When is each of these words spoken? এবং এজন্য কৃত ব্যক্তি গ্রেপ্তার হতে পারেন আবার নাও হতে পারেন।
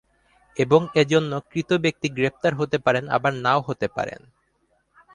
এবং 0.57 0.81
এজন্য 0.95 1.31
কৃত 1.51 1.69
ব্যক্তি 1.83 2.07
গ্রেপ্তার 2.09 2.53
হতে 2.55 2.77
পারেন 2.77 3.05
আবার 3.07 3.33
নাও 3.35 3.59
হতে 3.61 3.87
পারেন। 3.87 4.21